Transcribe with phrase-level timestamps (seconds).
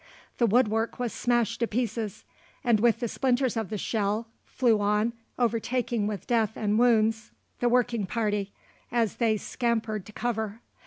[0.39, 2.25] The woodwork was smashed to pieces
[2.63, 7.69] and, with the splinters of the shell, flew on, overtaking with death and wounds the
[7.69, 8.51] working party
[8.91, 10.61] as they scampered to cover.